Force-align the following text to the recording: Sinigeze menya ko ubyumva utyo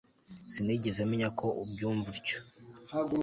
Sinigeze 0.53 1.01
menya 1.11 1.29
ko 1.39 1.47
ubyumva 1.63 2.07
utyo 2.15 2.37